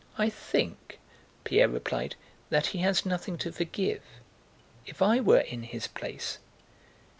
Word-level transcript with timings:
"I 0.17 0.29
think..." 0.31 0.99
Pierre 1.43 1.69
replied, 1.69 2.15
"that 2.49 2.65
he 2.65 2.79
has 2.79 3.05
nothing 3.05 3.37
to 3.37 3.51
forgive.... 3.51 4.01
If 4.83 4.99
I 4.99 5.19
were 5.19 5.41
in 5.41 5.61
his 5.61 5.85
place..." 5.85 6.39